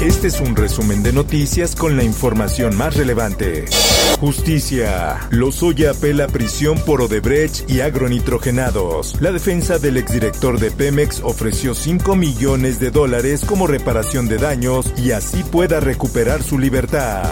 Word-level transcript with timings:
Este 0.00 0.26
es 0.26 0.40
un 0.40 0.56
resumen 0.56 1.02
de 1.02 1.12
noticias 1.12 1.76
con 1.76 1.96
la 1.96 2.02
información 2.02 2.76
más 2.76 2.96
relevante. 2.96 3.66
Justicia. 4.18 5.20
Lozoya 5.30 5.92
apela 5.92 6.24
a 6.24 6.28
prisión 6.28 6.78
por 6.80 7.00
Odebrecht 7.00 7.70
y 7.70 7.80
agronitrogenados. 7.80 9.20
La 9.20 9.30
defensa 9.30 9.78
del 9.78 9.96
exdirector 9.96 10.58
de 10.58 10.70
Pemex 10.72 11.20
ofreció 11.22 11.74
5 11.74 12.16
millones 12.16 12.80
de 12.80 12.90
dólares 12.90 13.44
como 13.44 13.66
reparación 13.66 14.26
de 14.28 14.38
daños 14.38 14.92
y 14.96 15.12
así 15.12 15.42
pueda 15.44 15.80
recuperar 15.80 16.42
su 16.42 16.58
libertad. 16.58 17.22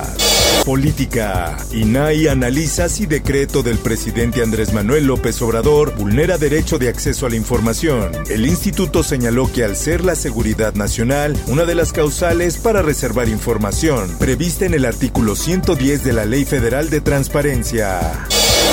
Política. 0.64 1.56
INAI 1.72 2.28
analiza 2.28 2.88
si 2.88 3.06
decreto 3.06 3.62
del 3.62 3.78
presidente 3.78 4.42
Andrés 4.42 4.72
Manuel 4.72 5.06
López 5.06 5.42
Obrador 5.42 5.94
vulnera 5.96 6.38
derecho 6.38 6.78
de 6.78 6.88
acceso 6.88 7.26
a 7.26 7.30
la 7.30 7.36
información. 7.36 8.12
El 8.30 8.46
instituto 8.46 9.02
señaló 9.02 9.50
que 9.52 9.64
al 9.64 9.76
ser 9.76 10.04
la 10.04 10.14
seguridad 10.14 10.74
nacional 10.74 11.36
una 11.48 11.64
de 11.64 11.74
las 11.74 11.92
causales 11.92 12.58
para 12.58 12.82
reservar 12.82 13.28
información, 13.28 14.16
prevista 14.18 14.64
en 14.64 14.74
el 14.74 14.84
artículo 14.84 15.36
110 15.36 16.04
de 16.04 16.12
la 16.12 16.24
Ley 16.24 16.44
Federal 16.44 16.90
de 16.90 17.00
Transparencia. 17.00 18.00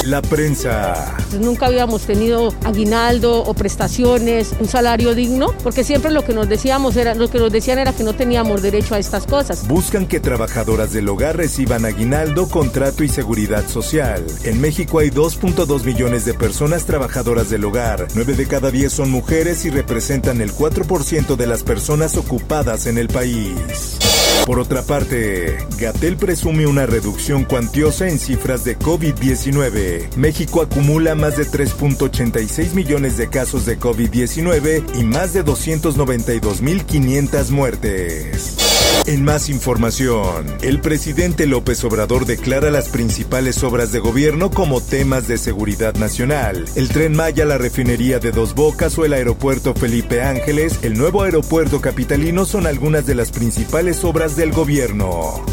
La 0.06 0.22
prensa. 0.22 1.18
Nunca 1.40 1.68
habíamos 1.68 2.04
tenido 2.04 2.54
aguinaldo 2.64 3.44
o 3.44 3.54
prestaciones, 3.54 4.54
un 4.60 4.68
salario 4.68 5.14
digno, 5.14 5.54
porque 5.62 5.84
siempre 5.84 6.10
lo 6.10 6.24
que 6.24 6.34
nos 6.34 6.48
decíamos 6.48 6.96
era, 6.96 7.16
lo 7.16 7.30
que 7.30 7.38
nos 7.38 7.52
decían 7.52 7.80
era 7.80 7.94
que 7.94 8.04
no 8.04 8.14
teníamos 8.14 8.62
derecho 8.62 8.96
a 8.96 9.00
estas 9.00 9.26
cosas. 9.26 9.68
Buscan 9.68 10.08
que 10.08 10.20
trabajadoras 10.20 10.94
del 10.94 11.10
hogar 11.10 11.38
reciban 11.38 11.86
aguinaldo, 11.86 12.48
contrato 12.48 13.04
y 13.04 13.10
seguridad 13.10 13.68
social. 13.68 14.26
En 14.44 14.62
México 14.62 15.00
hay 15.00 15.10
2.2 15.10 15.84
millones 15.84 16.26
de 16.26 16.34
personas 16.34 16.86
trabajadoras 16.86 17.50
del 17.50 17.66
hogar. 17.66 18.08
9 18.16 18.34
de 18.34 18.48
cada 18.48 18.72
10 18.72 18.92
son 18.92 19.12
mujeres 19.12 19.66
y 19.66 19.70
representan 19.70 20.42
el 20.42 20.54
4% 20.54 21.36
de 21.36 21.48
las 21.48 21.64
personas 21.64 22.18
ocupadas 22.18 22.88
en 22.88 22.98
el 22.98 23.10
país. 23.10 24.00
Por 24.46 24.60
otra 24.60 24.82
parte, 24.82 25.58
Gatel 25.80 26.18
presume 26.18 26.68
una 26.68 26.86
reducción 26.86 27.46
cuantiosa 27.46 28.08
en 28.08 28.20
cifras 28.20 28.64
de 28.64 28.78
COVID-19. 28.78 30.16
México 30.16 30.62
acumula 30.62 31.16
más 31.16 31.38
de 31.38 31.46
3.86 31.46 32.74
millones 32.74 33.18
de 33.18 33.30
casos 33.30 33.66
de 33.66 33.80
COVID-19 33.80 35.00
y 35.00 35.04
más 35.04 35.34
de 35.34 35.46
292.500 35.46 37.50
muertes. 37.52 38.69
En 39.06 39.24
más 39.24 39.50
información, 39.50 40.46
el 40.62 40.82
presidente 40.82 41.48
López 41.48 41.84
Obrador 41.84 42.26
declara 42.26 42.70
las 42.70 42.90
principales 42.90 43.64
obras 43.64 43.92
de 43.92 44.00
gobierno 44.00 44.52
como 44.52 44.82
temas 44.82 45.28
de 45.28 45.38
seguridad 45.38 45.96
nacional. 45.96 46.66
El 46.76 46.90
tren 46.90 47.16
Maya, 47.16 47.46
la 47.46 47.58
refinería 47.58 48.20
de 48.20 48.32
Dos 48.32 48.54
Bocas 48.54 48.98
o 48.98 49.06
el 49.06 49.14
aeropuerto 49.14 49.74
Felipe 49.74 50.22
Ángeles, 50.22 50.80
el 50.84 50.98
nuevo 50.98 51.24
aeropuerto 51.24 51.82
capitalino 51.82 52.46
son 52.46 52.68
algunas 52.68 53.06
de 53.06 53.16
las 53.16 53.32
principales 53.32 54.04
obras 54.04 54.36
del 54.36 54.52
gobierno. 54.52 55.44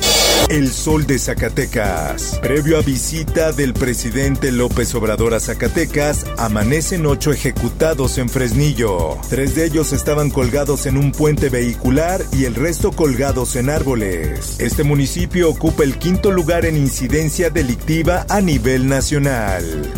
El 0.48 0.70
Sol 0.70 1.06
de 1.06 1.18
Zacatecas. 1.18 2.38
Previo 2.40 2.78
a 2.78 2.82
visita 2.82 3.50
del 3.50 3.74
presidente 3.74 4.52
López 4.52 4.94
Obrador 4.94 5.34
a 5.34 5.40
Zacatecas, 5.40 6.24
amanecen 6.38 7.04
ocho 7.04 7.32
ejecutados 7.32 8.16
en 8.18 8.28
Fresnillo. 8.28 9.18
Tres 9.28 9.56
de 9.56 9.64
ellos 9.64 9.92
estaban 9.92 10.30
colgados 10.30 10.86
en 10.86 10.98
un 10.98 11.10
puente 11.10 11.48
vehicular 11.48 12.22
y 12.30 12.44
el 12.44 12.54
resto 12.54 12.92
colgados 12.92 13.56
en 13.56 13.70
árboles. 13.70 14.60
Este 14.60 14.84
municipio 14.84 15.50
ocupa 15.50 15.82
el 15.82 15.98
quinto 15.98 16.30
lugar 16.30 16.64
en 16.64 16.76
incidencia 16.76 17.50
delictiva 17.50 18.24
a 18.28 18.40
nivel 18.40 18.88
nacional. 18.88 19.92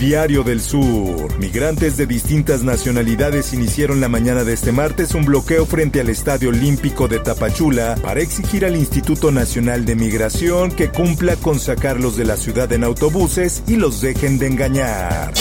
Diario 0.00 0.42
del 0.44 0.60
Sur. 0.60 1.38
Migrantes 1.38 1.96
de 1.96 2.06
distintas 2.06 2.62
nacionalidades 2.62 3.52
iniciaron 3.52 4.00
la 4.00 4.08
mañana 4.08 4.44
de 4.44 4.54
este 4.54 4.72
martes 4.72 5.14
un 5.14 5.24
bloqueo 5.24 5.66
frente 5.66 6.00
al 6.00 6.08
Estadio 6.08 6.50
Olímpico 6.50 7.06
de 7.06 7.18
Tapachula 7.18 7.96
para 8.02 8.20
exigir 8.20 8.64
al 8.64 8.76
Instituto 8.76 9.30
Nacional 9.30 9.84
de 9.84 9.94
Migración 9.94 10.72
que 10.72 10.88
cumpla 10.88 11.36
con 11.36 11.58
sacarlos 11.58 12.16
de 12.16 12.24
la 12.24 12.36
ciudad 12.36 12.72
en 12.72 12.84
autobuses 12.84 13.62
y 13.66 13.76
los 13.76 14.00
dejen 14.00 14.38
de 14.38 14.46
engañar. 14.46 15.32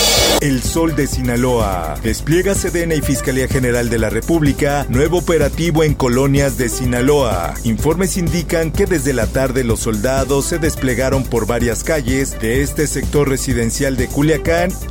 El 0.42 0.64
Sol 0.64 0.96
de 0.96 1.06
Sinaloa. 1.06 1.98
Despliega 2.02 2.56
Sedena 2.56 2.96
y 2.96 3.02
Fiscalía 3.02 3.50
General 3.50 3.90
de 3.90 3.98
la 3.98 4.10
República 4.10 4.86
nuevo 4.88 5.18
operativo 5.18 5.84
en 5.84 5.94
colonias 5.94 6.58
de 6.58 6.70
Sinaloa. 6.70 7.56
Informes 7.66 8.16
indican 8.16 8.72
que 8.72 8.86
desde 8.86 9.12
la 9.12 9.28
tarde 9.28 9.66
los 9.66 9.82
soldados 9.82 10.46
se 10.46 10.58
desplegaron 10.58 11.24
por 11.24 11.46
varias 11.46 11.84
calles 11.84 12.40
de 12.40 12.62
este 12.62 12.88
sector 12.88 13.28
residencial 13.28 13.98
de 13.98 14.08
Culiacán 14.08 14.29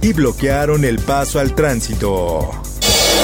y 0.03 0.13
bloquearon 0.15 0.85
el 0.85 0.99
paso 0.99 1.39
al 1.39 1.55
tránsito. 1.55 2.51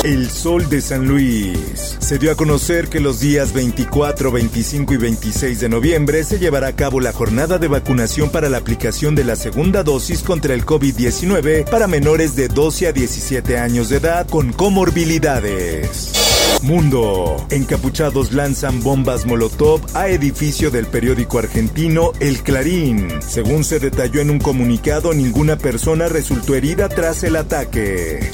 El 0.05 0.31
Sol 0.31 0.69
de 0.69 0.81
San 0.81 1.09
Luis. 1.09 1.97
Se 1.99 2.19
dio 2.19 2.31
a 2.31 2.37
conocer 2.37 2.89
que 2.89 3.01
los 3.01 3.19
días 3.19 3.53
24, 3.53 4.31
25 4.31 4.95
y 4.95 4.97
26 4.97 5.59
de 5.59 5.69
noviembre 5.69 6.23
se 6.23 6.39
llevará 6.39 6.69
a 6.69 6.77
cabo 6.77 7.01
la 7.01 7.13
jornada 7.13 7.59
de 7.59 7.67
vacunación 7.67 8.31
para 8.31 8.49
la 8.49 8.59
aplicación 8.59 9.17
de 9.17 9.25
la 9.25 9.35
segunda 9.35 9.83
dosis 9.83 10.23
contra 10.23 10.55
el 10.55 10.65
COVID-19 10.65 11.69
para 11.69 11.89
menores 11.89 12.37
de 12.37 12.47
12 12.47 12.87
a 12.87 12.93
17 12.93 13.59
años 13.59 13.89
de 13.89 13.97
edad 13.97 14.29
con 14.29 14.53
comorbilidades. 14.53 16.24
Mundo. 16.65 17.37
Encapuchados 17.51 18.33
lanzan 18.33 18.83
bombas 18.83 19.27
Molotov 19.27 19.81
a 19.95 20.09
edificio 20.09 20.71
del 20.71 20.87
periódico 20.87 21.39
argentino 21.39 22.13
El 22.21 22.43
Clarín. 22.43 23.09
Según 23.21 23.65
se 23.65 23.79
detalló 23.79 24.21
en 24.21 24.31
un 24.31 24.39
comunicado, 24.39 25.13
ninguna 25.13 25.57
persona 25.57 26.09
resultó 26.09 26.55
herida 26.55 26.89
tras 26.89 27.23
el 27.23 27.37
ataque. 27.37 28.31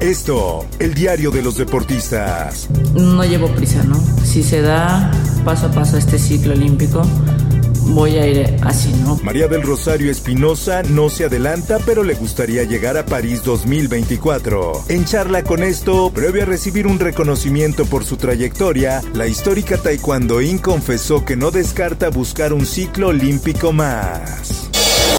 Esto, 0.00 0.66
el 0.78 0.94
diario 0.94 1.30
de 1.30 1.42
los 1.42 1.56
deportistas. 1.56 2.68
No 2.94 3.22
llevo 3.24 3.48
prisa, 3.54 3.82
¿no? 3.84 4.02
Si 4.24 4.42
se 4.42 4.62
da 4.62 5.10
paso 5.44 5.66
a 5.66 5.70
paso 5.70 5.98
este 5.98 6.18
ciclo 6.18 6.54
olímpico, 6.54 7.02
voy 7.86 8.16
a 8.16 8.26
ir 8.26 8.56
así, 8.62 8.92
¿no? 9.04 9.18
María 9.22 9.48
del 9.48 9.62
Rosario 9.62 10.10
Espinosa 10.10 10.82
no 10.82 11.08
se 11.10 11.24
adelanta, 11.24 11.78
pero 11.84 12.02
le 12.02 12.14
gustaría 12.14 12.64
llegar 12.64 12.96
a 12.96 13.06
París 13.06 13.42
2024. 13.44 14.84
En 14.88 15.04
charla 15.04 15.42
con 15.44 15.62
esto, 15.62 16.10
previo 16.10 16.42
a 16.42 16.46
recibir 16.46 16.86
un 16.86 16.98
reconocimiento 16.98 17.84
por 17.86 18.04
su 18.04 18.16
trayectoria, 18.16 19.02
la 19.12 19.26
histórica 19.26 19.78
taekwondoín 19.78 20.58
confesó 20.58 21.24
que 21.24 21.36
no 21.36 21.50
descarta 21.50 22.10
buscar 22.10 22.52
un 22.52 22.66
ciclo 22.66 23.08
olímpico 23.08 23.72
más. 23.72 24.63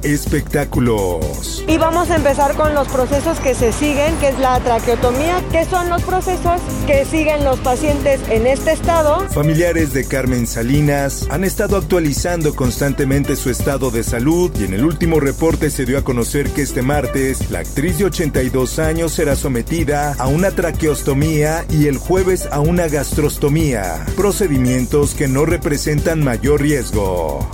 Espectáculos. 0.04 1.64
Y 1.68 1.78
vamos 1.78 2.12
a 2.12 2.16
empezar 2.16 2.56
con 2.56 2.76
los 2.76 2.88
procesos 2.88 3.40
que 3.40 3.56
se 3.56 3.72
siguen, 3.72 4.16
que 4.18 4.30
es 4.30 4.40
la 4.40 4.60
traqueotomía, 4.60 5.44
que 5.52 5.66
son 5.66 5.90
los 5.90 6.04
procesos 6.04 6.62
que 6.86 7.06
siguen 7.06 7.44
los 7.44 7.60
pacientes 7.60 8.22
en 8.30 8.46
este 8.46 8.74
estado. 8.74 9.28
Familiares 9.30 9.94
de 9.94 10.08
Carmen 10.08 10.46
Salinas 10.46 11.28
han 11.32 11.44
estado 11.44 11.78
actualizando 11.78 12.56
constantemente 12.56 13.36
su 13.36 13.50
estado 13.50 13.90
de 13.90 14.04
salud 14.04 14.52
y 14.60 14.66
en 14.66 14.74
el 14.74 14.86
último 14.86 15.20
reporte 15.20 15.70
se 15.70 15.86
dio 15.86 15.98
a 15.98 16.04
conocer 16.04 16.52
que 16.52 16.62
este 16.62 16.82
martes 16.82 17.50
la 17.50 17.60
actriz 17.60 17.98
de 17.98 18.06
82 18.06 18.80
años 18.80 19.12
será 19.12 19.36
sometida 19.36 20.14
a 20.20 20.28
una 20.28 20.52
traqueostomía 20.52 21.66
y 21.70 21.88
el 21.88 21.98
jueves 21.98 22.48
a 22.52 22.60
una 22.60 22.88
gastrostomía, 22.88 24.06
procedimientos 24.16 25.16
que 25.16 25.28
no 25.28 25.46
representan 25.46 26.24
mayor 26.24 26.62
riesgo. 26.62 27.50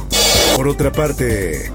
Por 0.55 0.67
otra 0.67 0.91
parte, 0.91 1.71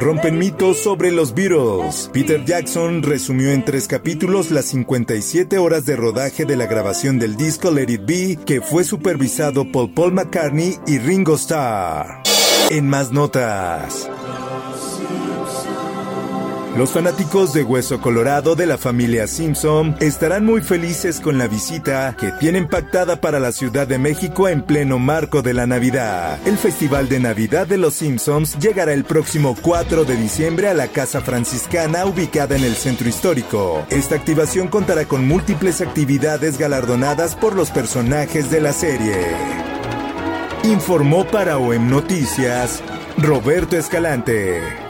Rompen 0.00 0.38
mitos 0.38 0.78
sobre 0.78 1.12
los 1.12 1.34
Beatles. 1.34 2.10
Peter 2.12 2.42
Jackson 2.44 3.02
resumió 3.02 3.50
en 3.50 3.64
tres 3.66 3.86
capítulos 3.86 4.50
las 4.50 4.64
57 4.66 5.58
horas 5.58 5.84
de 5.84 5.94
rodaje 5.94 6.46
de 6.46 6.56
la 6.56 6.64
grabación 6.66 7.18
del 7.18 7.36
disco 7.36 7.70
Let 7.70 7.92
It 7.92 8.06
Be, 8.06 8.38
que 8.46 8.62
fue 8.62 8.84
supervisado 8.84 9.70
por 9.70 9.92
Paul 9.92 10.12
McCartney 10.12 10.78
y 10.86 10.98
Ringo 10.98 11.34
Starr. 11.34 12.22
En 12.70 12.88
más 12.88 13.12
notas. 13.12 14.08
Los 16.76 16.92
fanáticos 16.92 17.52
de 17.52 17.64
Hueso 17.64 18.00
Colorado 18.00 18.54
de 18.54 18.64
la 18.64 18.78
familia 18.78 19.26
Simpson 19.26 19.96
estarán 19.98 20.46
muy 20.46 20.62
felices 20.62 21.20
con 21.20 21.36
la 21.36 21.48
visita 21.48 22.14
que 22.18 22.30
tienen 22.30 22.68
pactada 22.68 23.20
para 23.20 23.40
la 23.40 23.50
Ciudad 23.50 23.88
de 23.88 23.98
México 23.98 24.48
en 24.48 24.62
pleno 24.62 25.00
marco 25.00 25.42
de 25.42 25.52
la 25.52 25.66
Navidad. 25.66 26.38
El 26.46 26.56
Festival 26.56 27.08
de 27.08 27.18
Navidad 27.18 27.66
de 27.66 27.76
los 27.76 27.94
Simpsons 27.94 28.56
llegará 28.58 28.92
el 28.92 29.04
próximo 29.04 29.56
4 29.60 30.04
de 30.04 30.16
diciembre 30.16 30.68
a 30.68 30.74
la 30.74 30.86
Casa 30.86 31.20
Franciscana 31.20 32.06
ubicada 32.06 32.56
en 32.56 32.62
el 32.62 32.76
centro 32.76 33.08
histórico. 33.08 33.84
Esta 33.90 34.14
activación 34.14 34.68
contará 34.68 35.06
con 35.06 35.26
múltiples 35.26 35.80
actividades 35.80 36.56
galardonadas 36.56 37.34
por 37.34 37.56
los 37.56 37.70
personajes 37.70 38.48
de 38.50 38.60
la 38.60 38.72
serie. 38.72 39.16
Informó 40.62 41.26
para 41.26 41.58
OEM 41.58 41.90
Noticias 41.90 42.80
Roberto 43.18 43.76
Escalante. 43.76 44.89